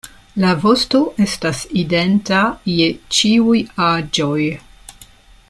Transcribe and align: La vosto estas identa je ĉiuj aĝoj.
La 0.43 0.51
vosto 0.61 1.01
estas 1.25 1.59
identa 1.81 2.41
je 2.79 2.89
ĉiuj 3.19 3.61
aĝoj. 3.91 4.41